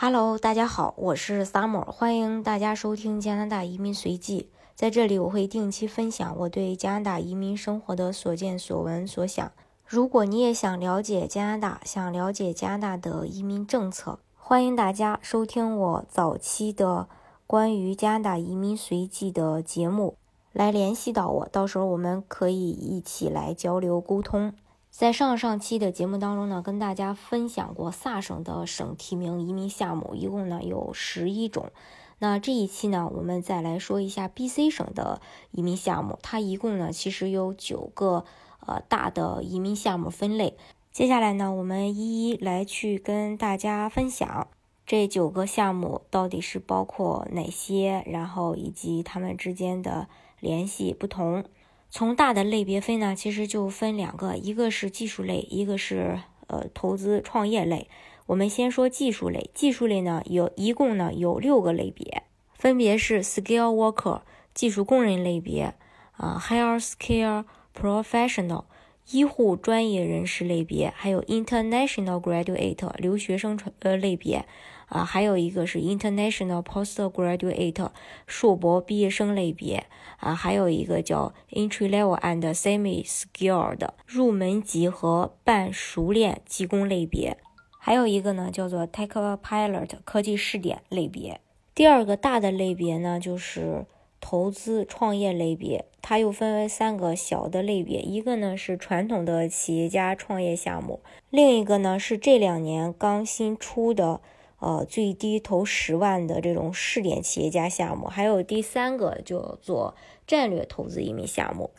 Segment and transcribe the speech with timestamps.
[0.00, 4.48] Hello，大家好，我是 Summer，欢迎大家收听加拿大移民随记。
[4.76, 9.50] 在这里，我会定期分享我对加拿大移民生活的所见所闻所想。
[9.84, 17.08] 如果你也想了解加拿大，想了解加拿大的移民政策，欢迎大家收听我早期的
[17.48, 20.14] 关于加拿大移民随记的节目，
[20.52, 24.54] 来联系到我，到时候我们可以一起来交流沟通。
[24.98, 31.70] 在上上期的节目当中呢，跟大家分享过萨省的省提名移民项目，一共呢有十一种。
[32.18, 35.20] 那这一期呢，我们再来说一下 BC 省的
[35.52, 38.24] 移民项目，它一共呢其实有九个
[38.66, 40.56] 呃大的移民项目分类。
[40.90, 44.48] 接下来呢，我们一一来去跟大家分享
[44.84, 50.08] 这九个项目到底是包括哪些，然后以及它们之间的
[50.40, 51.44] 联系不同。
[51.90, 57.88] 从大的类别分呢，其实就分两个，一个是技术类，一个是呃投资创业类。
[58.26, 64.20] 我们先说技术类，技术类呢有一共呢有六个类别，分别是 skill worker
[64.52, 65.74] 技术工人类别，
[66.12, 68.64] 啊 health care professional
[69.10, 74.44] 医护专业人士类别，还有 international graduate 留学生呃类别。
[74.88, 77.90] 啊，还有一个是 International Postgraduate
[78.26, 79.84] 硕博毕业生类别
[80.18, 87.36] 啊，还有一个叫 Entry Level and Semi-Skilled 入门级和半熟练技工类别，
[87.78, 91.40] 还有一个呢叫做 Tech Pilot 科技试点类别。
[91.74, 93.84] 第二个大的类别呢就是
[94.20, 104.22] 投资创业类别，它又分为三个小的类别，一个呢是传统的企业家创业项目，另一个呢是这两年刚新出的。
[104.60, 109.94] 呃，最低投十万的这种试点企业家项目，还有第三个叫做
[110.26, 111.70] 战略投资移民项目。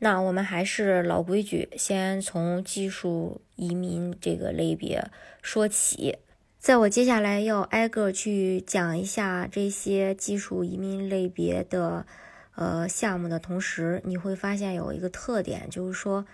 [0.00, 6.18] 那我们还是老规矩，先从技术移民这个类别说起。
[6.58, 12.04] 在我接下来要挨个去讲一下这些技术移民类别的
[12.54, 16.26] 呃项目的同时，你会发现有一个特点，就是说，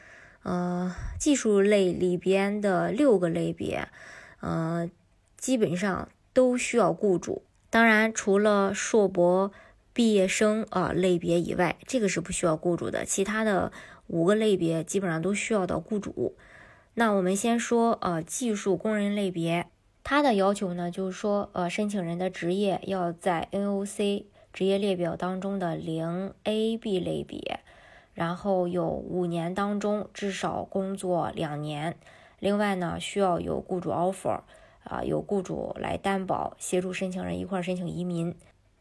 [0.42, 3.86] 呃，技术类里边的六个类别，
[4.40, 4.90] 呃。
[5.42, 9.50] 基本上都需要雇主，当然除了硕博
[9.92, 13.04] 毕业生啊类别以外，这个是不需要雇主的。
[13.04, 13.72] 其他的
[14.06, 16.36] 五个类别基本上都需要到雇主。
[16.94, 19.66] 那我们先说呃技术工人类别，
[20.04, 27.58] 它的要求呢就是说呃申请人的职业要在 NOC 职业列表当中的零 A B 类别，
[28.14, 31.96] 然后有五年当中至少工作两年，
[32.38, 34.42] 另外呢需要有雇主 offer。
[34.84, 38.34] 啊，有雇主来担保，协助申请人一块申请移民。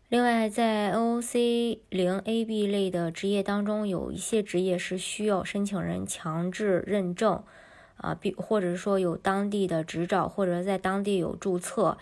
[0.09, 7.41] 另外，在 NOC 零 AB 类的职业当中，有一些职业是需要申请人强制认证，
[7.95, 11.97] 啊，比或者说有当地的执照，或者在当地有注册，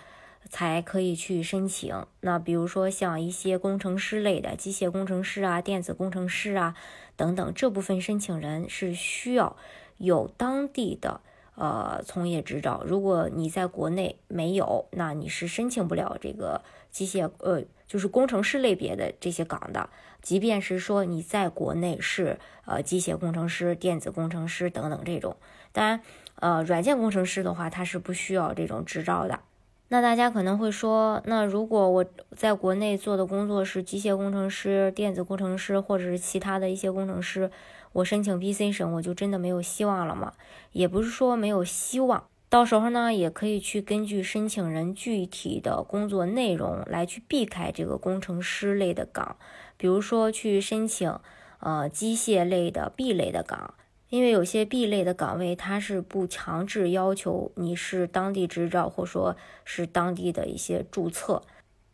[0.50, 2.04] 才可以去申请。
[2.22, 6.76] 那比如说像一些工程师类的，机械工程师啊、电子工程师啊
[7.16, 9.56] 等等，这部分申请人是需要
[10.00, 11.22] 有当地的。
[11.60, 19.90] 呃，从业执照，如果你在国内没有，那你是申请不了这个机械呃，就是工程师类别的这些岗的。
[20.22, 25.36] 即便是说你在国内是呃机械工程师、电子工程师等等这种，
[25.74, 26.00] 当然
[26.36, 29.42] 呃软件工程师的话，他是不需要这种执照的。
[29.90, 32.06] 那大家可能会说，那如果我
[32.38, 37.52] 在国内做的工作是机械工程师、电子工程师，或者是其他的一些工程师？
[37.92, 40.34] 我申请 BC 省，我就真的没有希望了吗？
[40.72, 49.38] 也不是说没有希望，到时候呢，也可以去根据申请人具体的工作内容来去避开这个工程师类的岗，
[49.76, 51.18] 比如说去申请
[51.60, 53.74] 呃机械类的 B 类的岗，
[54.10, 59.36] 因为有些 B 类的岗位它是不强制要求你是当地执照或说
[59.66, 61.42] 是当地的一些注册，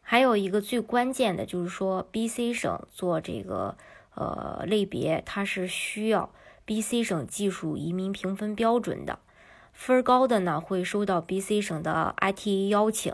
[0.01, 3.77] 还有一个最关键的就是说 BC 省做这个。
[4.15, 6.31] 呃，类别它是需要
[6.65, 9.19] BC 省技术移民评分标准的，
[9.71, 13.13] 分高的呢会收到 BC 省的 ITA 邀请，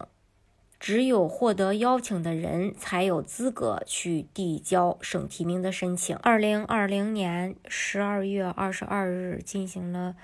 [0.79, 6.15] 只有获得邀请的人才有资格去递交省提名的申请。
[6.17, 10.15] 二零二零年十二月二十二日进行了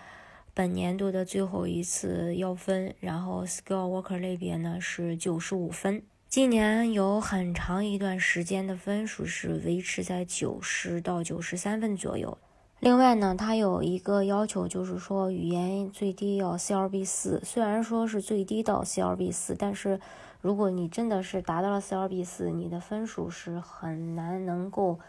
[0.54, 6.02] 本年度的最后一次邀分，然后 Skill Worker 类别呢是九十五分。
[6.30, 12.38] 今年有很长一段时间的分数是维持在九十到九十三分左右。
[12.82, 17.42] 另外呢，它有一个要求，就是说语言最低要 CLB 四。
[17.46, 20.02] 虽然说是最低到 CLB 四，但是
[20.42, 25.00] 如果你真的是达到了 CLB 四，你的分数是很难能够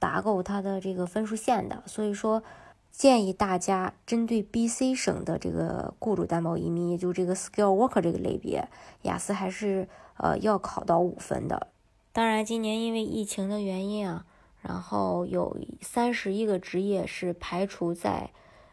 [0.00, 1.84] 达够它的这个分数线的。
[1.86, 2.42] 所以说，
[2.90, 8.68] 建议大家针对 BC 省的这个雇主担保移民，也就这个 skill worker 这个类别，
[9.02, 9.88] 雅思还是
[10.18, 11.68] 呃要考到五分的。
[12.12, 14.26] 当然，今年因为疫情的原因啊，
[14.60, 18.30] 然后有三十一个职业是排除在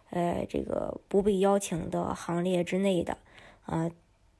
[0.10, 3.18] 呃这个不被邀请的行列之内的。
[3.66, 3.90] 啊，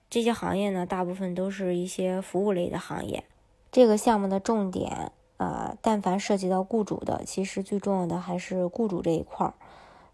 [0.10, 3.24] 这些行业呢，大部分都是一些服务类的行业。
[3.72, 5.12] 这个项目的重点。
[5.38, 9.54] 呃，但凡涉及到雇主的，其实最重要的还是雇主这一块儿，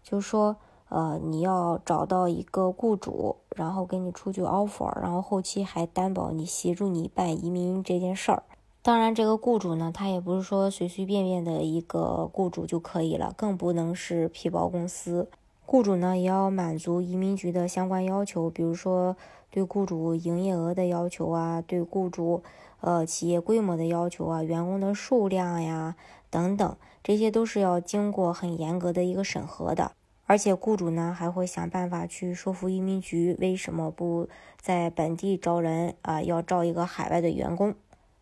[0.02, 0.56] 就是说，
[0.94, 8.42] 呃，你要找到一个雇主，然后给你出具 offer，然后后期还担保你协助你办移民这件事儿。
[8.82, 15.30] 当然，这个雇主呢，他也不是说随随便便的一个雇主就可以了，更不能是皮包公司。
[15.64, 19.16] 雇主呢，也要满足移民局的相关要求，比如说
[19.50, 22.42] 对雇主营业额的要求啊，对雇主。
[22.82, 25.94] 呃，企业规模的要求啊，员工的数量呀，
[26.28, 29.92] 等等，这些都是要经过很严格的一个审核的。
[30.32, 36.22] 而且雇主呢，还会想办法去说服移民局，为什么不在本地招人啊？
[36.22, 37.74] 要招一个海外的员工。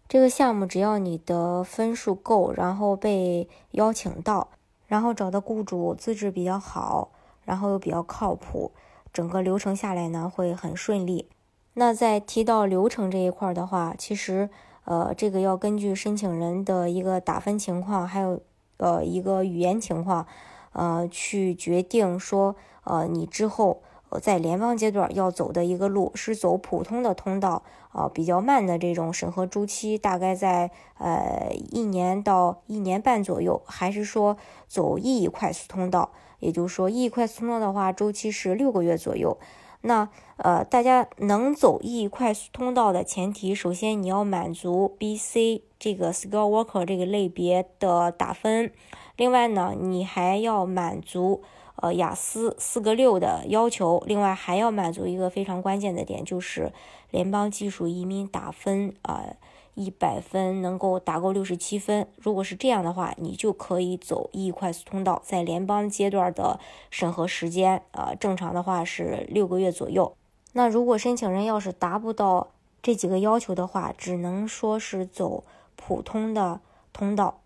[0.09, 4.49] 这个项目只要你的分数够，然后被邀请到，
[4.89, 7.12] 然后找的雇主资质比较好，
[7.45, 8.73] 然后又比较靠谱，
[9.12, 11.29] 整个流程下来呢，会很顺利。
[11.75, 14.51] 那在提到流程这一块的话，其实，
[14.83, 18.41] 呃，这个要根据申请人的一个打分情况，还有，
[18.79, 20.27] 呃，一个语言情况，
[20.73, 23.83] 呃，去决定说，呃，你之后
[24.21, 27.63] 在联邦阶段要走的一个路是走普通的通道，
[27.93, 34.37] 啊，比较慢的这种审核周期大概在呃一年到一年半左右，还是说
[34.67, 39.39] 走 E 快速通道，也就是说 E 快速通道的话，周期是六个月左右。
[39.83, 48.71] 那呃，大家能走 E 快速通道的前提，首先你要满足 BC 这个 skill worker 这个类别的打分，
[49.21, 51.43] 另外呢，你还要满足
[51.77, 56.73] 呃雅思四个六的要求，另外还要满足一个非常关键的点，就是
[57.11, 59.27] 联邦技术移民打分啊。
[59.75, 65.21] 一百分能够打够六十七分，如果是这样的话，你就可以走 E 快速通道。
[65.23, 66.59] 在联邦阶段的
[66.91, 70.15] 审核时间，呃，正常的话是六个月左右。
[70.55, 72.49] 那如果申请人要是达不到
[72.83, 75.45] 这几个要求的话，只能说是走
[75.77, 76.61] 普通的
[76.93, 77.41] 通道。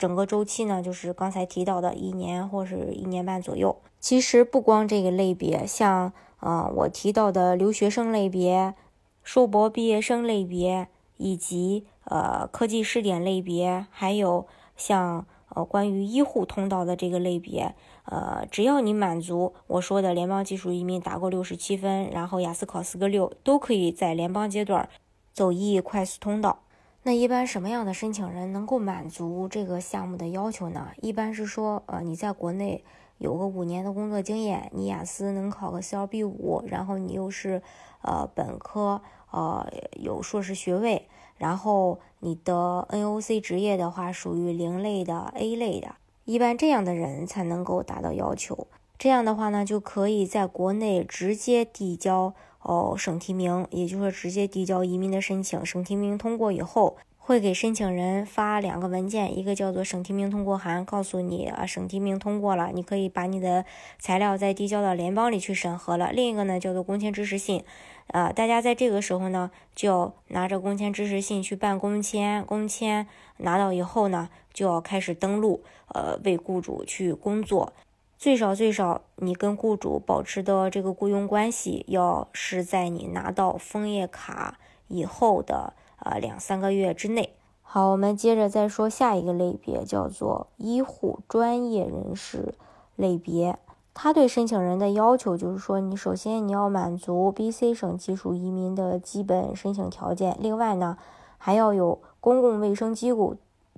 [0.00, 3.76] 整个周期呢，就是刚才提到的一年或是一年半左右。
[4.00, 8.74] 其实不光这个类别，像呃我提到的留学生类别、
[9.22, 10.88] 硕博毕业生类别。
[11.22, 17.74] 以及呃科技试点类别，还有像呃关于医护通道的这个类别，
[18.06, 24.88] 呃只要你满足我说的联邦技术移民打过六十七分，然后雅思考四个六，都可以在联邦阶段
[25.34, 26.60] 走 E 快速通道。
[27.02, 30.88] 那一般什么样的申请人能够满足这个项目的要求呢？
[31.00, 32.84] 一般是说呃你在国内
[33.18, 37.62] 有个五年的工作经验，你雅思能考个 CLB 五，然后你又是
[38.02, 39.00] 呃本科。
[39.32, 41.06] 呃，有硕士学位，
[41.38, 45.94] 然后你的 NOC 职业的话属于零类的 A 类的，
[46.24, 48.66] 一般这样的人才能够达到要求。
[48.98, 56.96] 这样的话呢，就可以在国内直接递交哦省提名，也就是说直接递交移民的申请，省提名通过以后。
[57.22, 63.64] 会给申请人发两个文件，一个叫做省提名通过函，告诉你啊省提名通过了，你可以把你的
[64.00, 66.10] 材料再递交到联邦里去审核了。
[66.10, 67.62] 另一个呢叫做工签支持信，
[68.08, 75.62] 呃，大家在这个时候呢就要拿着工签支持信去办工签，工签拿到以后呢就要开始登录，
[75.94, 77.72] 呃，为雇主去工作。
[78.20, 84.58] 最少最少，你跟雇主保持的这个雇佣关系要是在你拿到枫叶卡
[84.88, 85.72] 以后的。
[85.96, 87.34] 啊，两三个月之内。
[87.62, 92.54] 好，我们接着再说下一个类别，叫做医护专业人士
[92.96, 93.58] 类别。
[93.94, 100.98] 他对申请人的要求就是说，你首先你要满足 BC 省技术移民的基本申请条件，另外呢，
[101.38, 103.36] 还要有公共卫生机构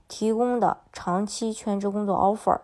[0.08, 2.60] 提供的长期全职工作 offer，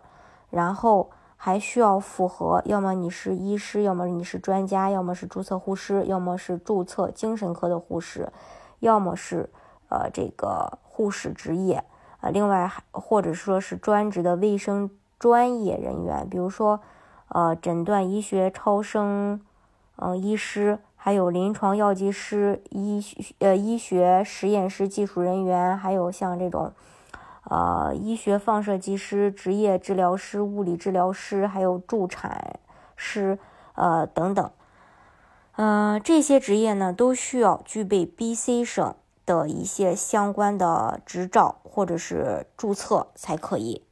[0.49, 1.09] 然后
[1.41, 8.29] 还需要符合，要么你是医师，要么你是专家，要么是注册护士，要么是注册精神科的护士。
[8.79, 9.49] 要么是
[9.87, 11.83] 呃这个护士职业，
[12.19, 16.81] 呃，另外还或者说是专职的卫生专业人员，比如说
[17.29, 19.39] 呃诊断医学超声
[19.95, 23.01] 嗯医师，还有临床药剂师、医
[23.39, 26.73] 呃医学实验室技术人员，还有像这种
[27.49, 32.59] 呃医学放射技师、职业治疗师、物理治疗师，还有助产
[32.95, 33.37] 师
[33.73, 34.49] 呃等等。
[35.57, 43.83] 嗯，这些职业呢都需要具备 BC 省的一些相关的执照或者是注册才可以。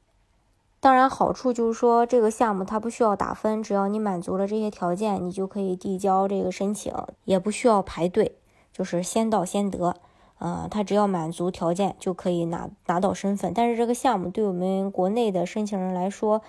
[0.79, 6.93] 当然，好处就是说这个项目它不需要打分，只要你满足了这些条件，你就可以递交这个申请，
[7.25, 8.37] 也不需要排队，
[8.71, 9.95] 就是先到先得。
[10.39, 13.53] 呃，他只要满足条件就可以拿拿到身份。
[13.53, 16.41] 但是这个项目对我们国内的申请人来说，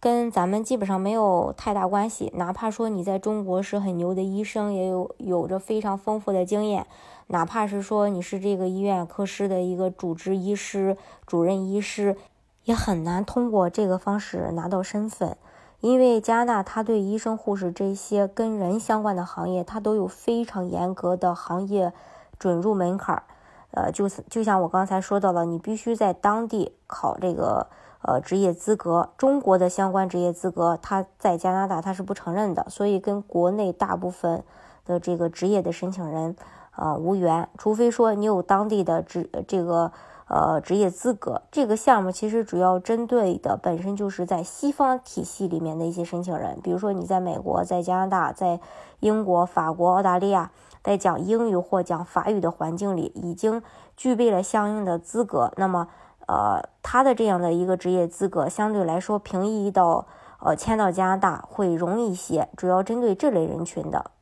[0.00, 2.32] 跟咱们基本上没有太大关系。
[2.36, 6.86] 哪怕说你在中国是很牛的医生，也有有着非常丰富的经验，
[7.26, 12.16] 哪怕是说你是这个医院科室的一个主治医师、主任医师，
[12.64, 15.36] 也很难通过这个方式拿到身份。
[15.80, 21.92] 因为加拿大它对医生、护士这些跟人相关的行业，它都有非常严格的行业。
[22.38, 23.22] 准入门槛儿，
[23.70, 27.66] 呃，就是就像我刚才说到了，你必须在当地考这个
[28.02, 34.44] 呃职业资格，中国的相关职业资格，它在加拿大它是不承认的，所以跟国内大部分
[34.84, 36.36] 的这个职业的申请人
[36.70, 39.92] 啊无缘，除非说你有当地的职这个
[40.28, 41.42] 呃职业资格。
[41.50, 48.60] 这个项目其实主要针对的本身就是在西方体系里面的一些申请人，比如说你在美国、在加拿大、在
[49.00, 50.50] 英国、法国、澳大利亚。
[50.86, 53.60] 在讲英语或讲法语的环境里，已经
[53.96, 55.52] 具备了相应的资格。
[55.56, 55.88] 那么，
[56.28, 60.06] 呃，他的这样的一个职业资格，相对来说平移到
[60.38, 62.48] 呃迁到加拿大会容易一些。
[62.56, 64.12] 主要针对这类人群的，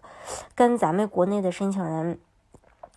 [0.54, 2.18] 跟咱们国内的申请人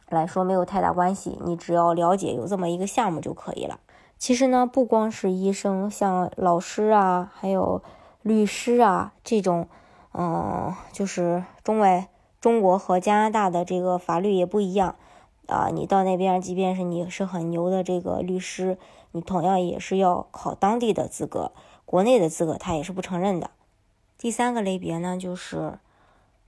[0.07, 1.37] 来说没有太大关系。
[1.43, 3.81] 你只要了解有这么一个项目就可以了。
[4.17, 7.83] 其实呢，不光是医生，像老师啊，还有
[8.21, 9.67] 律师啊这种，
[10.13, 12.07] 嗯，就是中外。
[12.47, 14.95] 中国和加拿大的这个法律也不一样，
[15.47, 18.77] 啊，你到那边，即便是你是很牛的这个律师，
[19.11, 21.51] 你同样也是要考当地的资格，
[21.85, 23.51] 国内的资格他也是不承认的。
[24.17, 25.77] 第三个类别呢，就是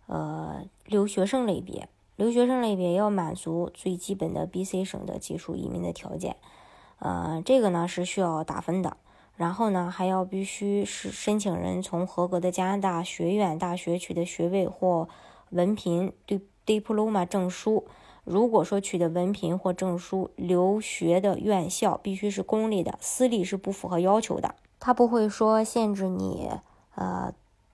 [0.08, 6.38] 呃留学生类别，留学生类别要满足最基本的 BC 省的技术移民的条件，
[7.00, 8.96] 呃，这个呢是需要打分的，
[9.36, 15.10] 然后呢还要必须是申请人从合格的加拿大学院大学取得学位或。
[15.52, 17.86] 文凭对 diploma 证书，
[18.24, 24.56] 如果说取得文凭或证书，留学的院校必须是公立的，私立是不符合要求的。
[24.80, 26.50] 他不会说限制你，
[26.96, 27.34] 呃，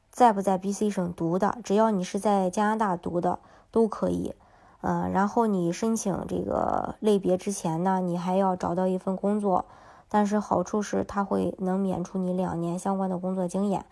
[0.10, 3.40] 在不在 BC 省读的，只要你是在加拿大读的
[3.72, 4.34] 都可以。
[4.82, 9.66] 嗯，然后你申请这个类别之前呢，你还要找到一份工作，
[10.08, 13.86] 但是好处是他会能免除你两年相关的工作经验。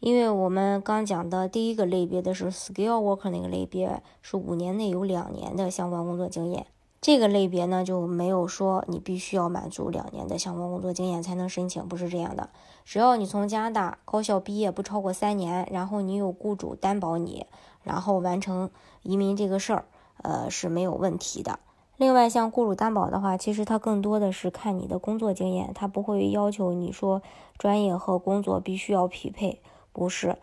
[0.00, 6.66] 因为我们刚讲的第一个类别的是 skill worker 那个类别，是五年内有两年的相关工作经验。
[7.00, 12.50] 这个类别呢就没有说你必须要满足两年的相关工作经验才能申请，不是这样的。
[12.84, 17.46] 只要你从加拿大高校毕业不超过三年，然后你有雇主担保你，
[17.82, 18.70] 然后完成
[19.02, 19.84] 移民这个事儿，
[20.22, 21.58] 呃是没有问题的。
[21.96, 27.22] 另外，像雇主担保的话，其实它更多的是看你的工作经验，它不会要求你说
[27.58, 29.60] 专业和工作必须要匹配。
[29.98, 30.38] 不是，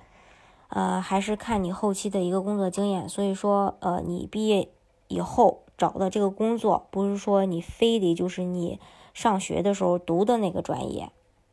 [0.68, 3.08] 呃，还是看你后期的一个工作经验。
[3.08, 4.68] 所以说，呃，你毕业
[5.08, 8.82] 以后找的这个工作，不是说你非得就是你
[9.14, 11.10] 上学的时候读的那个专业。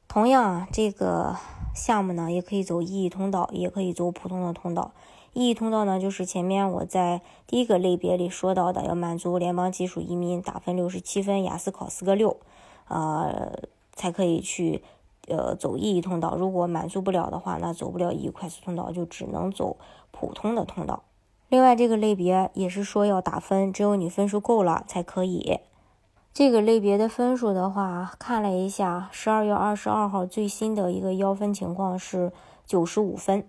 [0.09, 1.37] 同样，这个
[1.77, 4.91] 项目呢，也可以走 EE 通道，也可以走普通的通道。
[5.35, 12.37] EE 通道呢，就是前面我在第一个类别里说到的，要满足联邦技术移民打分六十七分，雅思考四个六，
[12.89, 13.53] 呃，
[13.95, 14.83] 才可以去。
[15.29, 19.77] 呃，走 EE 通道，如果满足不了的话，那走不了 e 快速通道，就只能走
[20.11, 21.05] 普通的通道。
[21.49, 25.61] 另外，这个类别也是说要打分，只有你分数够了才可以。
[26.33, 32.33] 这个类别的分数的话，看了一下，十二月二十二号最新的一个腰分情况是
[32.65, 33.45] 九十五分。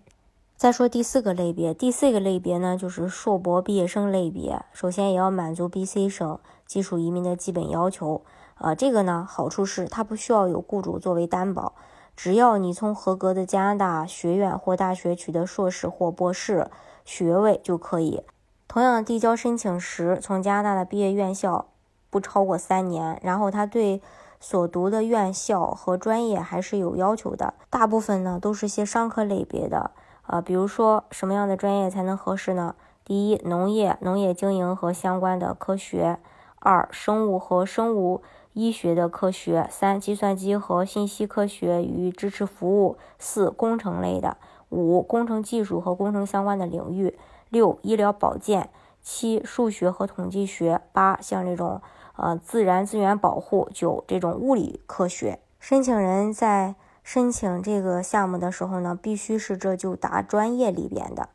[0.58, 8.22] 再说第四个类别，第四个类别呢，就是硕博毕业生类别，首先也要满足 BC 省技术移民的基本要求。
[8.56, 11.74] 啊，这个呢，好处是它不需要有雇主作为担保，
[12.16, 16.70] 只要你从合格的加拿大学院或大学取得硕士或博士
[17.04, 18.24] 学位就可以。
[18.68, 21.68] 同样，递交申请时，从加拿大的毕业院校
[22.10, 24.02] 不超过三年，然后他对
[24.40, 27.54] 所读的院校和专业还是有要求的。
[27.70, 29.92] 大部分呢都是些商科类别的，
[30.22, 32.76] 啊，比如说什么样的专业才能合适呢？
[33.04, 36.18] 第一，农业、农业经营和相关的科学；
[36.60, 38.22] 二，生物和生物。
[38.54, 44.38] 医学的科学，三计算机和信息科学与支持服务，四工程类的，
[44.70, 47.18] 五工程技术和工程相关的领域，
[47.50, 48.70] 六医疗保健，
[49.02, 51.82] 七数学和统计学，八像这种
[52.16, 55.40] 呃自然资源保护，九这种物理科学。
[55.60, 61.30] 申请人在申请这个项目的时候呢，必须是这就答专业里边的，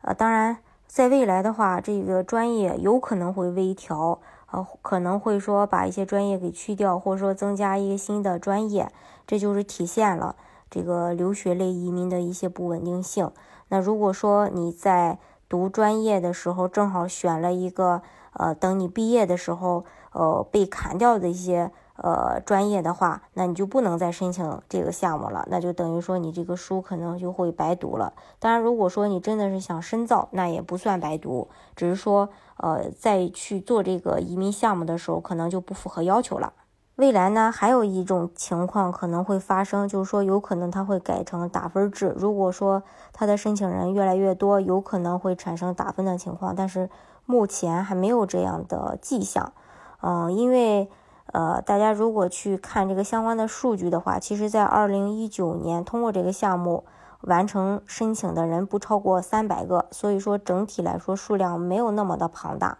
[0.00, 4.20] 呃，当然在未来的话，这个专业有可能会微调。
[4.50, 8.90] 呃，可能会说把一些专业给去掉，或者说增加一个新的专业，
[9.26, 10.36] 这就是体现了
[10.70, 13.30] 这个留学类移民的一些不稳定性。
[13.68, 21.70] 那如果说你在读专业的时候正好选了一个，呃，等你毕业的时候，呃，被砍掉的一些。
[21.96, 28.12] 呃，专业的话，那你就不能再申请这个项目了，那就等于说你这个书可能就会白读了。
[28.38, 36.52] 当然，如果说你真的是想深造，那也不算白读，只是说，呃，在去做这个移民项目的时候，可能就不符合要求了。
[36.96, 42.14] 未来呢，还有一种情况可能会发生，就是说有可能它会改成打分制。
[42.14, 42.82] 如果说
[43.14, 46.90] 它的申请人越来越多，有可能会产生打分的情况，但是
[47.24, 49.54] 目前还没有这样的迹象。
[50.02, 50.90] 嗯，因为。
[51.32, 56.84] 呃，大家如果去看这个相关的数据的话，其实，在二零一九年通过这个项目
[57.22, 62.78] 完成申请的人不超过三百个，所以说整体来说数量没有那么的庞大。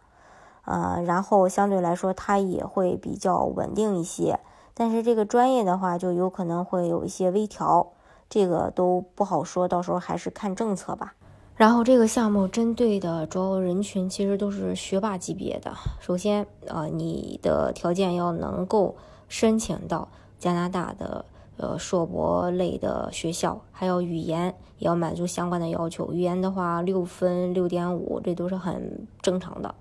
[0.65, 4.41] 呃，然后相对来说它也会比较稳定一些，
[4.75, 7.88] 但是这个专业的话就有可能会有一些微调，
[8.29, 11.15] 这个都不好说，到时候还是看政策吧。
[11.56, 15.72] 然后这个项目针对的主要人群其实都是学霸级别的。
[16.00, 18.94] 首先，呃，你的条件要能够
[19.26, 20.06] 申请到
[20.38, 21.25] 加拿大的
[21.56, 26.12] 呃硕博类的学校，还有语言也要满足相关的要求。
[26.12, 29.75] 语言的话，六分、六点五，这都是很正常的。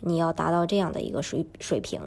[0.00, 1.98] 你要达到这样的一个水水平。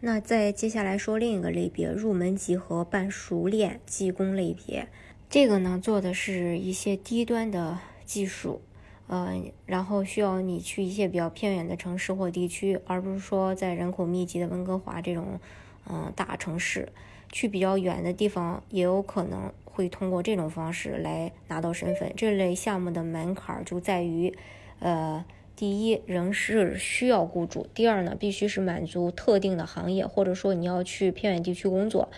[0.00, 4.86] 那再接下来说另一个类别，入门级和半熟练技工类别，
[5.30, 7.78] 这个呢做的是一些低端的。
[8.08, 8.62] 技术，
[9.06, 15.38] 呃，然后需要你去一些比较偏远的城市或地区，而不是说在人口密集的温哥华这种，
[15.86, 16.88] 嗯，大城市，
[17.30, 22.10] 去比较远的地方，也有可能会通过这种方式来拿到身份。
[22.16, 24.34] 这类项目的门槛就在于，
[24.78, 25.22] 呃，
[25.54, 32.08] 第一，仍是需要雇主；第二呢，必须是满足特定的行业，或者说你要去偏远地区工作。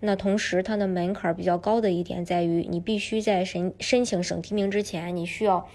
[0.00, 5.66] 那同时，它的门槛比较高的一点在于，你必须在申申请省提名之前，你需要，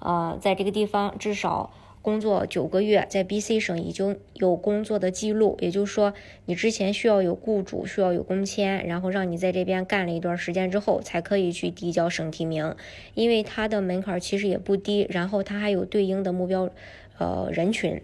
[0.00, 1.72] 呃，在这个地方至少
[2.02, 6.12] 工作九个月，在 BC 省已经有工作的记录，也就是说，
[6.46, 12.74] 你之前需要有雇主，需要有工签，然后让你在这边干了一段时间之后，才可以去递交省提名。
[13.14, 16.68] 因为它的门槛其实也不低，然后它还有对应的目标，
[17.18, 18.02] 呃，人群。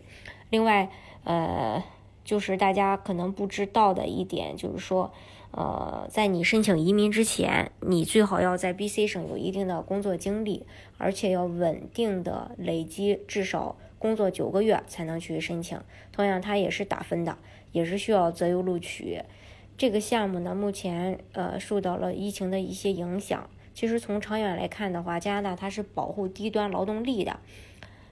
[0.50, 0.90] 另外，
[1.24, 1.82] 呃，
[2.24, 5.12] 就是大家可能不知道的一点，就是说。
[5.56, 10.66] 呃，在你申请移民之前，你最好要在 BC 省有一定的工作经历，
[10.98, 15.80] 而且要稳定的累积至少工作九个月才能去申请。
[16.12, 17.38] 同样，它也是打分的，
[17.72, 19.22] 也是需要择优录取。
[19.78, 23.48] 这个项目呢，目前呃受到了疫情的一些影响。
[23.72, 27.40] 其实从长远来看的话，加拿大它是保护低端劳动力的。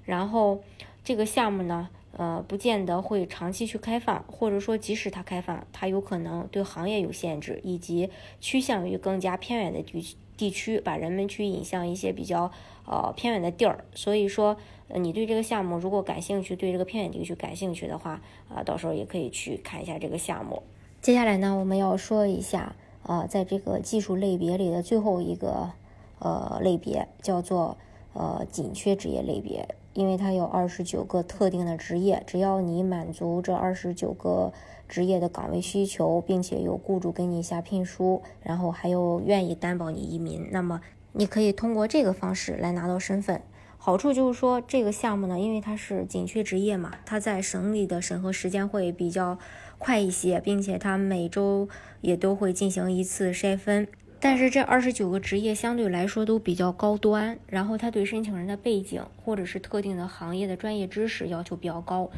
[0.07, 0.65] 然后
[1.05, 1.91] 这个项目呢。
[2.17, 8.09] 呃，不见得会长期去开放，或者说即使它开放，它有可能对行业有限制，以及
[8.41, 12.53] 趋向于更加偏远的地地区，把人们去引向一些比较
[12.87, 13.85] 呃偏远的地儿。
[13.95, 20.63] 所以说，呃，你对这个项目如果感兴趣，对这个偏远地区感兴趣的话，啊，到时候也可以去看一下这个项目。
[21.03, 25.73] 接下来呢，我们要说一下，呃，在这个技术类别里的最后一个
[26.21, 27.77] 呃类别，叫做
[28.13, 29.75] 呃紧缺职业类别。
[29.95, 34.53] 因为它有二十九个特定的职业，只要你满足这二十九个
[34.89, 40.81] 职业的岗位需求，并且有雇主给你下聘书，然后还有愿意担保你移民，那么
[41.13, 43.41] 你可以通过这个方式来拿到身份。
[43.79, 49.39] 好处就是说，这个项目呢，因为它是紧缺职业嘛，它在省里的审核时间会比较
[49.79, 51.69] 快一些，并且它每周
[52.01, 53.87] 也都会进行一次筛分。
[54.25, 62.11] 但是这二十九个职业相对来说都比较高端，然后他对申请人的背景或者是特定的行业的专业知识要求比较高，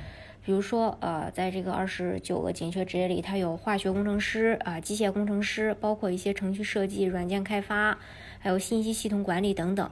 [0.45, 7.99] 比如说呃，在这个二十九个紧缺职业里，它有化学工程师啊、机械工程师，包括一些程序设计、软件开发，
[8.39, 9.91] 还有信息系统管理等等。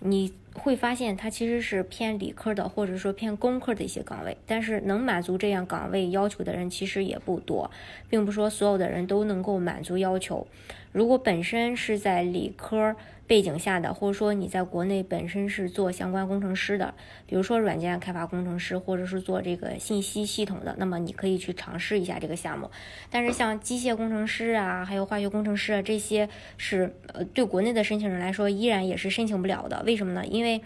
[0.00, 7.70] 你会发现它其实是偏理科的，或者说偏工科的一些岗位，但是能满足这样岗位要求的人其实也不多，
[8.08, 10.46] 并不说所有的人都能够满足要求。
[10.92, 16.94] 如果本身是在理科背景下的，或者说你在国内本身是做相关工程师的，
[17.26, 22.70] 比如说软件开发工程师，或者是做这个信息系统的，那么你可以去尝试一下这个项目。
[23.10, 29.82] 但是像机械工程师啊，还有化学工程师啊，这些是呃对国内的申请人来说依然也是申请不了的。
[29.84, 30.24] 为什么呢？
[30.26, 30.62] 因为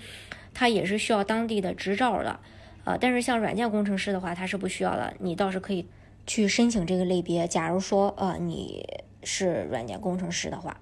[0.53, 2.39] 它也是需要当地的执照的，
[2.85, 5.15] 呃，但是像软件工程师的话，它是不需要的。
[5.21, 5.87] 你倒是可以
[6.27, 7.49] 去申请这个类别。
[7.49, 8.87] 假如说呃你。
[9.23, 10.75] 是软件工程师的话，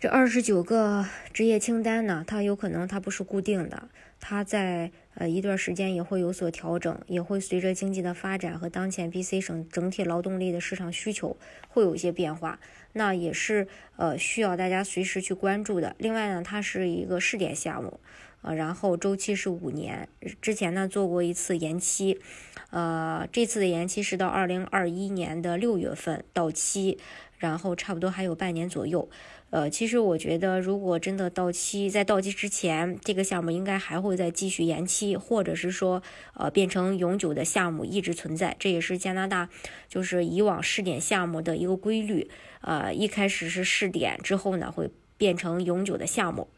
[0.00, 11.36] 这二十九个职业清单呢，它有可能它不是固定的，它在呃一段时间也会有所调整，也会随着经济的发展和当前 BC 省整体劳动力的市场需求
[11.68, 12.58] 会有一些变化，
[12.94, 15.94] 那也是呃需要大家随时去关注的。
[15.98, 18.00] 另外呢，它是一个试点项目，
[18.40, 20.08] 呃，然后周期是五年，
[20.40, 22.18] 之前呢做过一次延期，
[22.70, 26.96] 呃，这次的延期是到二零二一年的六月份到期，
[27.36, 29.06] 然后差不多还有半年左右。
[29.50, 36.02] 呃，其实我觉得，如果真的到期，在到期之前，这个项目应该还会再继续延期，或者是说，
[36.34, 38.54] 呃，变成永久的项目一直存在。
[38.58, 39.48] 这也是加拿大
[39.88, 42.30] 就是以往试点项目的一个规律。
[42.60, 46.48] 呃，一开始是试点，之后呢会变成永久的项目。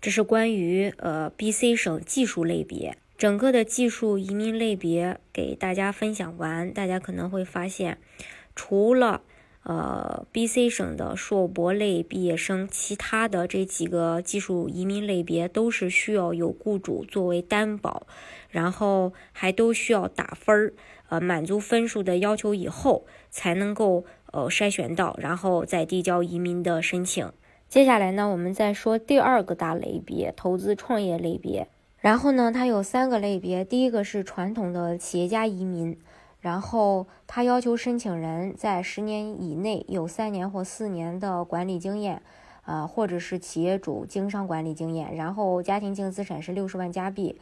[0.00, 7.98] 这是关于呃 BC 省技术类别整个的技术移民类别给大家分享完，大家可能会发现，
[8.54, 9.22] 除了
[9.62, 18.06] 呃，BC 省的硕博类毕业生，其他的这几个技术移民类别都是需要有雇主作为担保，
[18.48, 20.72] 然后还都需要打分儿，
[21.10, 27.30] 呃，满足分数的要求以后才能够呃筛选到，然后再递交移民的申请。
[27.68, 31.68] 接下来呢，我们再说第二个大类别——投资创业类别。
[31.98, 35.98] 然后呢，它有三个类别，第一个是传统的企业家移民。
[36.40, 42.22] 然后他要求申请人在十年以内有三年或四年的管理经验，
[42.62, 45.14] 啊，或者是企业主经商管理经验。
[45.14, 47.38] 然后家庭净资产是六十万加币。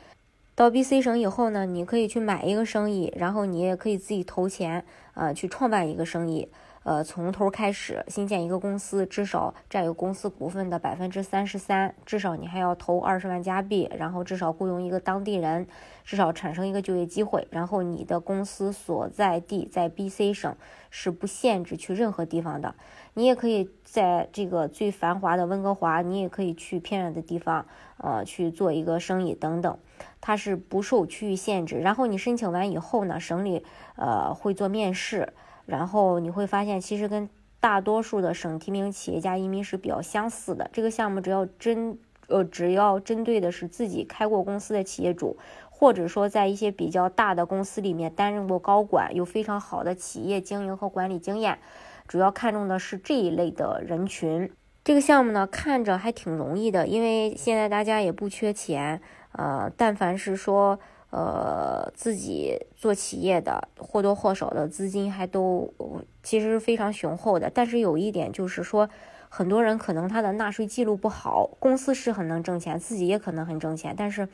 [0.55, 4.85] 到 BC 省以后呢，你可以去买一个生意，然后你也可以自己投钱，
[5.15, 6.49] 呃，去创办一个生意。
[6.83, 15.67] 呃，从头开始新建一个公司，至少占有公司股份的百分之三十三，至少你还要投二十万加币，然后至少雇佣一个当地人，
[16.09, 20.57] 至少产生一个就业机会，然后你的公司所在地在 BC 省
[20.89, 22.75] 是不限制去任何地方的，
[23.13, 27.67] 你也可以在这个最繁华的温哥华，你也可以去偏远的地方，
[27.99, 29.79] 呃，去做一个生意等等，
[30.23, 31.77] 它是不受区域限制。
[31.77, 33.63] 然后你申请完以后呢，省里
[33.97, 35.35] 呃会做面试。
[35.67, 37.29] 然后你会发现，其实跟
[37.61, 40.71] 大多数的省提名企业家移民是比较相似的。
[40.73, 45.39] 这个项目只要针呃，只要针对的是自己开过公司的企业主，
[45.79, 51.61] 或者说在一些比较大的公司里面担任过高管，有非常好的企业经营和管理经验，
[52.09, 54.51] 主要看重的是这一类的人群。
[54.83, 59.01] 这个项目呢，看着还挺容易的，因为现在大家也不缺钱，
[59.33, 60.81] 呃，但凡是说。
[61.11, 65.73] 呃，自己做企业的或多或少的资金还都
[66.23, 68.87] 其实非常雄厚的，但是有一点就是说，
[69.31, 74.29] 很多人可能他的纳税记录不好，公司是很能挣钱，自己也可能很挣钱，但是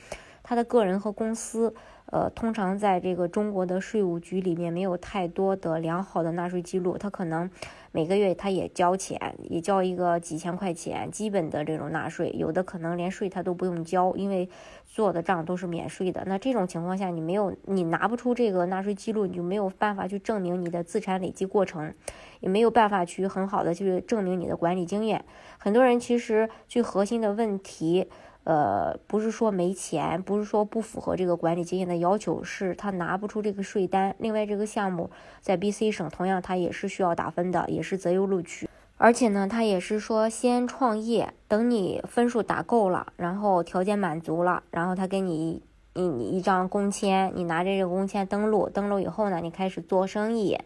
[0.45, 1.75] 他的个人和公司，
[2.07, 7.51] 呃，通常在这个中国的税务局里面没有太多的良好的纳税记录，他可能。
[7.97, 14.49] 每个月他也交钱，也交一个几千块钱基本的这种纳税，有的可能连税他都不用交，因为
[14.85, 16.25] 做的账都是免税的。
[16.27, 21.95] 那这种情况下，你没有你拿不出这个纳税记录，你就没有办法去证明你的资产累积过程，
[22.41, 25.25] 也没有办法去很好的去证明你的管理经验。
[25.57, 28.09] 很多人其实最核心的问题。
[28.45, 34.15] 呃，不是说没钱，不是说不符合这个管理经验的要求，是他拿不出这个税单。
[34.19, 38.69] 另外，这个项目在 BC 省同样，他也是需要打分的，也是择优录取。
[38.97, 45.63] 而且呢，他也是说先创业，等你分数打够了，然后条件满足了，然后他给你
[45.95, 50.59] 一你一张工签，你拿着这个工签登录，登录以后呢，你开始做生意。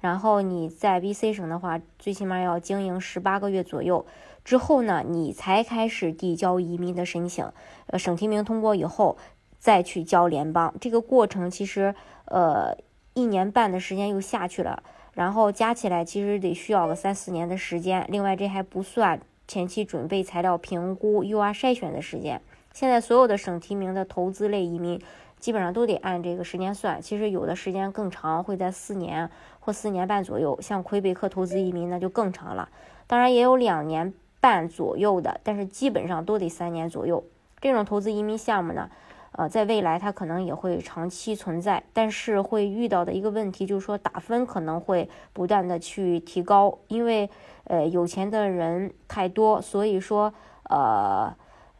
[0.00, 4.04] 然后你在 BC 省的话，最起码要经营十八个月左右。
[4.44, 7.50] 之后呢，你才开始递交移民的申请，
[7.86, 9.16] 呃，省提名通过以后，
[9.58, 10.74] 再去交联邦。
[10.78, 11.94] 这个过程其实，
[12.26, 12.76] 呃，
[13.14, 14.82] 一年半的时间又下去了，
[15.14, 18.06] 然后加起来其实得需要个三四年的时间。
[18.10, 22.42] 另外，这还不算前期准备材料、评估、UR 筛选的时间。
[22.74, 25.00] 现在所有的省提名的投资类移民，
[25.38, 27.00] 基本上都得按这个时间算。
[27.00, 29.30] 其实有的时间更长，会在四年
[29.60, 30.60] 或四年半左右。
[30.60, 32.68] 像魁北克投资移民那就更长了，
[33.06, 34.12] 当然也有两年。
[34.44, 37.24] 半左右的，但是基本上都得三年左右。
[37.62, 38.90] 这种投资移民项目呢，
[39.32, 47.30] 呃，在未来它可能也会长期存在，但是会遇到的一个问题就是说打分可能会不断的去提高，因为
[47.64, 51.34] 呃有钱的人太多，所以说呃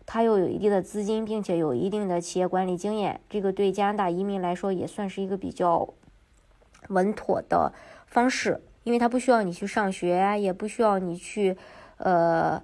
[0.07, 5.87] 他又有一定的资金，并且有一定的企业管理经验，这个对加拿大移民来说也算是一个比较
[6.89, 7.75] 稳妥的
[8.07, 11.59] 方式，因为他不需要你去上学，也不需要你去。
[11.99, 12.63] 呃，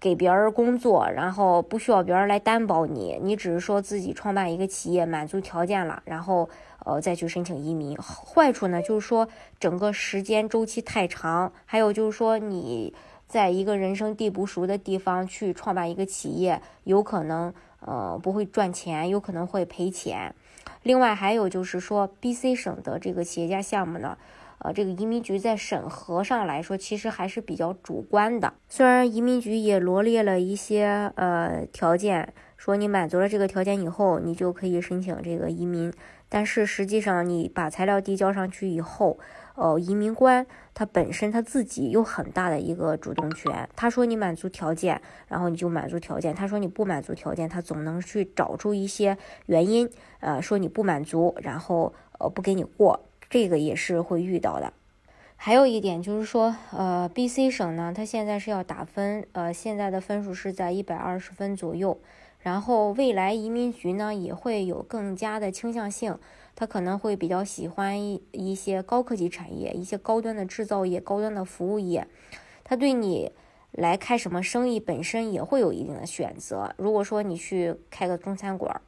[0.00, 6.48] 给别人工作，然后不需要别人来担保你，你只是说自己创办一个企业，满足条件了，然后
[6.84, 7.96] 呃再去申请移民。
[7.96, 9.28] 坏处呢，就是说
[9.60, 12.92] 整个时间周期太长，还有就是说你
[13.26, 20.34] 在一个人生地不熟的地方去创办一个企业，有可能呃，不会赚钱，有可能会赔钱。
[20.82, 24.18] 另外还有就是说，BC 省的这个企业家项目呢，
[24.62, 28.54] 呃，这个移民局在审核上来说，其实还是比较主观的。
[28.68, 35.92] 虽然移民局也罗列了一些呃条件，说你满足了这个条件以后，你就可以申请这个移民，
[36.28, 39.18] 但是实际上你把材料递交上去以后，
[39.56, 43.68] 呃，移民官他本身他自己有很大的一个主动权。
[43.74, 53.00] 他说你满足条件，然后你就满足条件；他说你不满足条件，他总能去找出一些原因，呃，说你不满足，然后呃不给你过。
[53.32, 54.74] 这个也是会遇到的。
[55.36, 61.98] 还有一点就是说，呃，BC 省呢，它现在是要打分，呃，现在的分数是在一百二十分左右。
[62.40, 66.18] 然后未来移民局呢也会有更加的倾向性。
[66.54, 72.06] 他可能会比较喜欢一一些高科技产业，一些高端的制造业、高端的服务业。
[72.62, 73.32] 他对你
[73.70, 76.74] 来开什么生意本身也会有一定的选择。
[76.76, 78.82] 如果说你去开个中餐馆，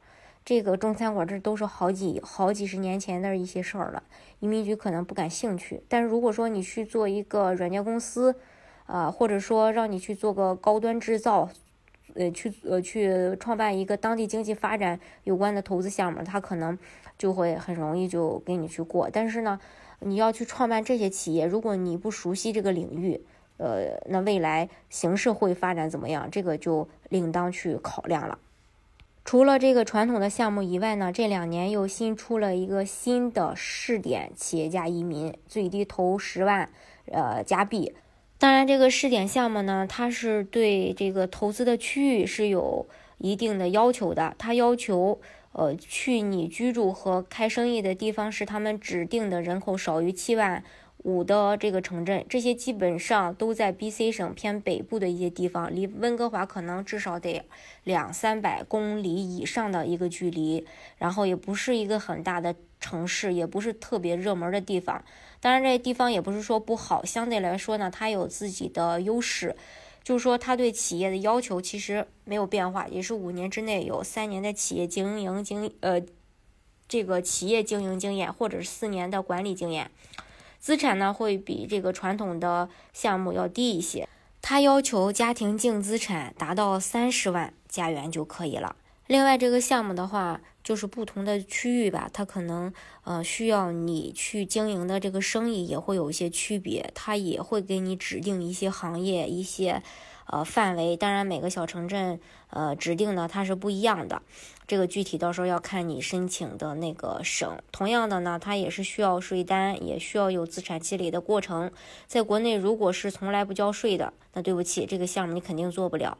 [0.45, 4.03] 这个中餐馆这都是好几好几十年前的一些事儿了，
[4.39, 5.81] 移民局可能不感兴趣。
[5.89, 8.35] 但是如果说你去做一个软件公司，
[8.85, 11.49] 啊，或者说让你去做个高端制造，
[12.13, 16.77] 呃，去呃去创办一个当地经济发展有关的投资项目，他可能。
[17.17, 19.57] 就会很容易就给你去过，但是呢，
[20.01, 23.21] 你要去创办这些企业，如果你不熟悉这个领域，
[23.55, 26.29] 呃，那未来形势会发展怎么样？
[26.29, 28.37] 这个就另当去考量了。
[29.25, 36.69] 除了这个传统的项目以外呢，这两年又新出了一个新的试点企业家移民，最低投十万
[37.11, 37.93] 呃加币。
[38.37, 42.85] 当然，这个试点项目呢，它是对这个投资的区域是有
[43.17, 45.19] 一定的要求的，它要求。
[45.57, 50.61] 呃，去你居住和开生意的地方是他们指定的人口少于七万
[51.05, 57.43] 五的这个城镇，这些基本上都在 BC 省偏北部的一些地方，离温哥华可能至少得
[57.83, 60.65] 两三百公里以上的一个距离，
[60.97, 65.05] 然后也不是一个很大的城市，也不是特别热门的地方。
[65.39, 69.55] 当然，这些地方也不是说不好，相对来说呢，它有自己的优势。
[70.03, 76.01] 就是说，他对企业的要求其实没有变化，也是五年之内有三年的企业经营经呃
[76.87, 79.89] 这个企业经营经验，或者是四年的管理经验。
[80.65, 84.09] 资产呢会比这个传统的项目要低一些，
[84.41, 88.75] 他要求家庭净资产达到三十万加元就可以了。
[89.05, 90.41] 另外，这个项目的话。
[90.65, 92.73] 就是不同的区域吧，它可能
[93.03, 99.83] 呃需要你去经营的这个生意也会有一些区别，它也会给你指定一些行业、一些
[100.25, 100.97] 呃范围。
[100.97, 104.23] 当然，每个小城镇呃指定的它是不一样的，
[104.67, 107.57] 这个具体到时候要看你申请的那个省。
[107.71, 111.71] 同样的呢，它也是需要税单，也需要有资产积累的过程。
[112.07, 116.17] 在国内，如果是从来不交税的，那对不起，这个项目你肯定做不了。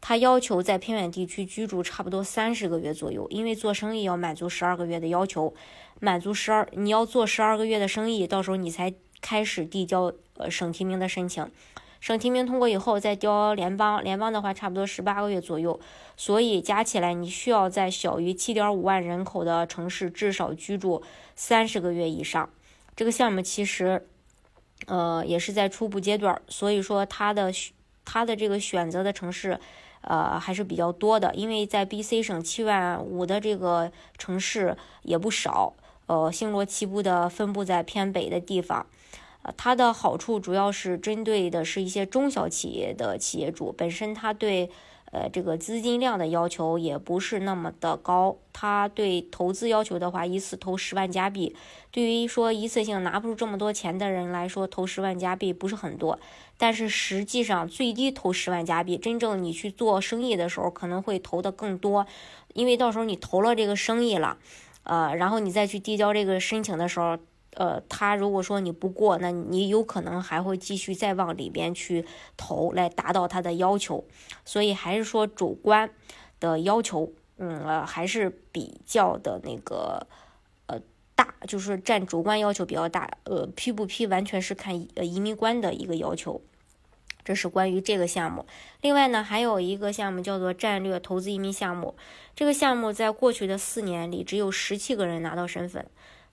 [0.00, 5.54] 他要求在偏远地区居住差不多三十个月左右，因为做生意要满足十二个月的要求，
[5.98, 11.50] 满足十二，你要做十二个月的生意，到时候你才开始递交呃省提名的申请，
[12.04, 15.80] 省提名通过以后再交联邦，联邦的话差不多十八个月左右，
[16.18, 21.02] 所以加起来你需要在小于七点五万人口的城市至少居住
[21.34, 22.50] 三十个月以上。
[22.94, 24.06] 这个项目其实，
[24.84, 27.50] 呃，也是在初步阶段，所以说它的
[28.04, 29.58] 它的这个选择的城市。
[30.06, 35.72] 呃，还是比较多的，因为在 BC 省七万五的这个城市也不少，
[36.04, 38.84] 呃，星罗棋布的分布在偏北的地方，
[39.44, 44.68] 呃，它的好处主要是针对的是一些中小企业的企业主，本身它对。
[45.12, 48.36] 呃，这个资金量的要求也不是那么的高。
[48.52, 51.54] 他对投资要求的话，一次投十万加币，
[51.92, 56.18] 对于说一次性拿不出这么多钱的人来说，投十万加币不是很多。
[56.58, 62.04] 但是实际上最低投十万加币，真正你去做生意的时候，可能会投的更多，
[62.54, 64.36] 因为到时候你投了这个生意了，
[64.82, 67.16] 呃，然后你再去递交这个申请的时候。
[67.56, 72.04] 呃，他如果说你不过，那你有可能还会继续再往里边去
[72.36, 74.04] 投，来达到他的要求。
[74.44, 75.90] 所以还是说主观
[76.40, 80.06] 的要求，嗯呃，还是比较的那个
[80.66, 80.80] 呃
[81.14, 83.10] 大，就是占主观要求比较大。
[83.24, 86.40] 呃，批不批完全是看呃移民官的一个要求。
[87.24, 88.44] 这是关于这个项目。
[88.82, 91.94] 另外呢，还有一个项目叫做战略投资移民项目。
[92.36, 95.86] 这个项目在过去的四年里，只有十七个人拿到身份。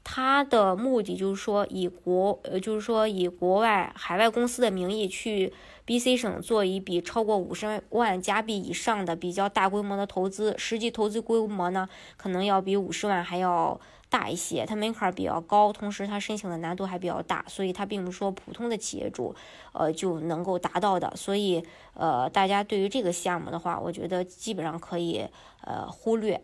[0.04, 5.54] 他的目的就是说，以国呃，就是说以国外海外公司的名义去
[5.86, 11.88] BC 省做一笔超过五十万加币以上的比较大规模的投资，实际投资规模呢，
[12.18, 19.36] 可能要比五十万还要大一些，它门槛比较高，同时它申请的难度还比较大，所以它并不是说普通的企业主
[19.72, 21.14] 呃就能够达到的。
[21.16, 25.26] 所以呃，大家对于这个项目的话，我觉得基本上可以
[25.64, 26.42] 呃忽略。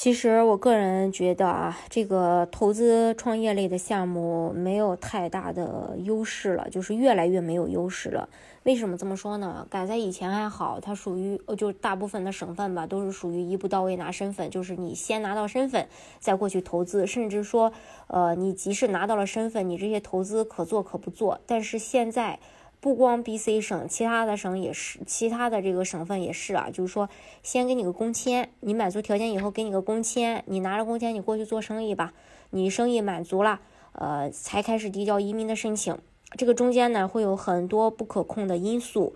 [0.00, 8.26] 其实我个人觉得啊，这个投资创业类的项目没有太大的优势了，就是越来越没有优势了。
[8.62, 9.66] 为什么这么说呢？
[9.68, 15.86] 赶在以前还好，它属于呃，就大部分的省份吧，都是属于一步到位拿身份，就是你先拿到身份
[16.18, 17.70] 再过去投资，甚至说，
[18.06, 21.38] 呃，你即使拿到了身份，你这些投资可做可不做。
[21.46, 22.38] 但是现在。
[22.80, 26.70] 不光 B、C 省，其他的省也是，其他的这个省份也是啊。
[26.72, 27.10] 就是说，
[27.42, 32.14] 先给你个工签，你满足条件以后给你个工签，你拿着工签你过去做生意吧。
[32.50, 33.60] 你生意满足了，
[33.92, 35.98] 呃，才开始递交移民的申请。
[36.38, 39.12] 这个中间呢会有很多不可控的因素，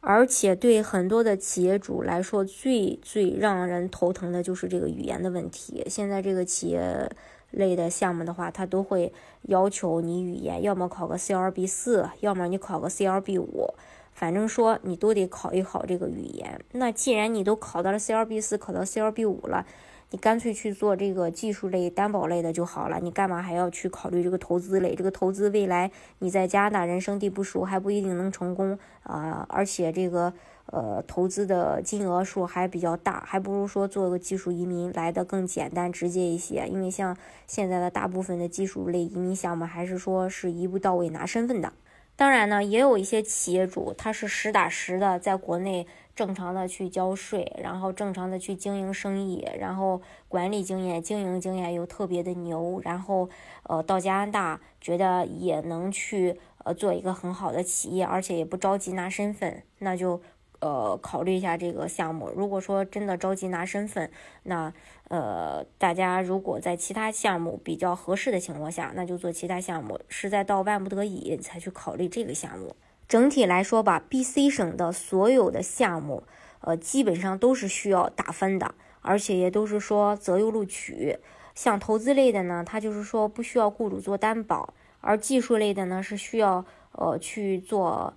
[0.00, 5.84] 而且对很多的企业主来说，最最让人头疼的就是这个语言的问题。
[5.88, 7.08] 现在这个企业。
[7.50, 13.74] 类的项目的话，他都会要求你语言，要么考个 CLB 四，要么你考个 CLB 五，
[14.12, 16.60] 反正说你都得考一考这个语言。
[16.72, 19.64] 那既然你都考到了 CLB 四，考到 CLB 五了，
[20.10, 22.98] 你干脆去做这个技术类、担保类的就好了。
[23.00, 24.94] 你干嘛还要去考虑这个投资类？
[24.94, 25.90] 这个投资未来
[26.20, 29.46] 你在加拿大人生地不熟，还不一定能成功啊！
[29.48, 30.32] 而且这个。
[30.70, 36.68] 呃，投资的金额数还比较大，还不如说做个技术移民来的更简单直接一些。
[36.68, 37.16] 因为像
[37.46, 41.72] 现在的大部分的技术类移民项目，还是说是一步到位拿身份的。
[42.16, 45.86] 当然呢，也有一些企业主他是实打实的在国内
[46.18, 53.28] 正常的去交税，然后正常的去经营生意，然后管理经验、经营经验又特别的牛，然后
[53.62, 60.20] 呃到加拿大觉得也能去呃做一个很好的企业，而且也不着急拿身份，那就。
[60.60, 62.28] 呃，考虑一下这个项目。
[62.34, 64.10] 如果说真的着急拿身份，
[64.42, 64.74] 那
[65.06, 70.00] 呃，大家如果在其他项目比较合适的情况下，那就做其他项目。
[70.08, 72.74] 实在到万不得已才去考虑这个项目。
[73.08, 76.24] 整体来说吧，BC 省的所有的项目，
[76.60, 81.18] 呃，基本上都是需要打分的，而且也都是说择优录取。
[81.54, 88.14] 像投资类的呢，它就是说不需要雇主做担保，而技术类的呢是需要呃去做。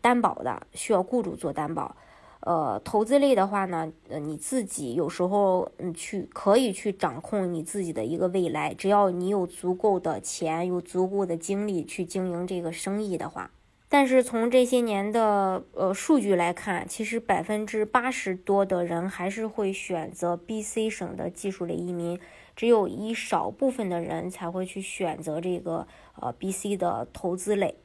[0.00, 1.94] 担保的需要雇主做担保，
[2.40, 13.50] 呃，投资类的话呢，呃，你自己有时候嗯去可以去掌控你自己的一个未来，只要你有足够的钱，有足够的精力去经营这个生意的话。
[13.92, 22.18] 但是从这些年的呃数据来看，其实百分之八十多的人还是会选择 B、C 省的技术类移民，
[22.56, 25.86] 只有一少部分的人才会去选择这个
[26.18, 27.76] 呃 B、C 的投资类。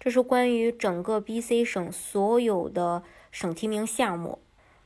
[0.00, 4.38] 这是关于整个 BC 省所有的省提名项目。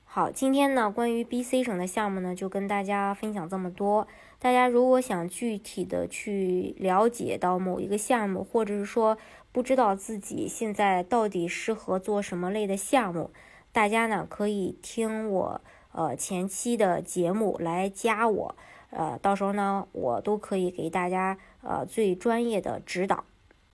[0.05, 4.09] 好，今天呢，关于 BC 省的项目呢，就跟大家分享这么多。
[4.39, 9.17] 大家如果想具体的去了解到某一个项目，或者是说
[9.51, 13.31] 不知道自己现在到底适合做什么类的项目，
[13.73, 15.61] 大家呢可以听我
[15.93, 18.55] 呃前期的节目来加我，
[18.91, 23.25] 呃，到时候呢我都可以给大家呃最专业的指导。